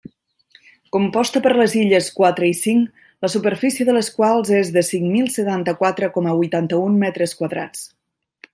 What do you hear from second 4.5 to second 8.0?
és de cinc mil setanta-quatre coma huitanta-un metres quadrats.